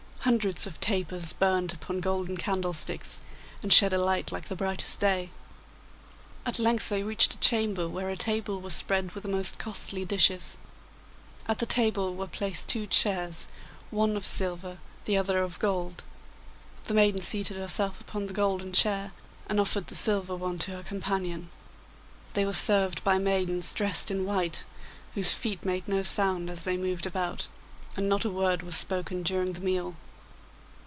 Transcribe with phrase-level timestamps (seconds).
[0.25, 3.21] Hundreds of tapers burnt upon golden candlesticks,
[3.63, 5.31] and shed a light like the brightest day.
[6.45, 10.05] At length they reached a chamber where a table was spread with the most costly
[10.05, 10.57] dishes.
[11.47, 13.47] At the table were placed two chairs,
[13.89, 16.03] one of silver, the other of gold.
[16.83, 19.13] The maiden seated herself upon the golden chair,
[19.47, 21.49] and offered the silver one to her companion.
[22.33, 24.65] They were served by maidens dressed in white,
[25.15, 27.47] whose feet made no sound as they moved about,
[27.97, 29.95] and not a word was spoken during the meal.